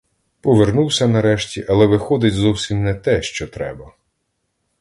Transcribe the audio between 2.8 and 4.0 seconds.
не те, що треба.